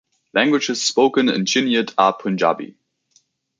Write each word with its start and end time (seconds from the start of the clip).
Languages 0.33 0.81
spoken 0.81 1.29
in 1.29 1.45
Chiniot 1.45 1.93
are 1.95 2.13
Punjabi. 2.17 2.75